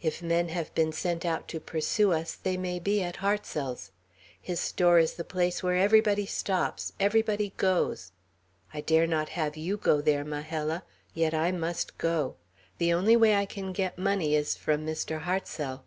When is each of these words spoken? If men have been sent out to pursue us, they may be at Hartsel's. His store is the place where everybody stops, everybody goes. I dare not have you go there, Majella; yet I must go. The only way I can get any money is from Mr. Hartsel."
If 0.00 0.22
men 0.22 0.48
have 0.48 0.74
been 0.74 0.90
sent 0.90 1.26
out 1.26 1.48
to 1.48 1.60
pursue 1.60 2.10
us, 2.10 2.32
they 2.34 2.56
may 2.56 2.78
be 2.78 3.02
at 3.02 3.16
Hartsel's. 3.16 3.92
His 4.40 4.58
store 4.58 4.98
is 4.98 5.16
the 5.16 5.22
place 5.22 5.62
where 5.62 5.76
everybody 5.76 6.24
stops, 6.24 6.94
everybody 6.98 7.52
goes. 7.58 8.12
I 8.72 8.80
dare 8.80 9.06
not 9.06 9.28
have 9.28 9.54
you 9.54 9.76
go 9.76 10.00
there, 10.00 10.24
Majella; 10.24 10.82
yet 11.12 11.34
I 11.34 11.52
must 11.52 11.98
go. 11.98 12.36
The 12.78 12.94
only 12.94 13.18
way 13.18 13.34
I 13.34 13.44
can 13.44 13.74
get 13.74 13.92
any 13.98 14.02
money 14.04 14.34
is 14.34 14.56
from 14.56 14.86
Mr. 14.86 15.20
Hartsel." 15.24 15.84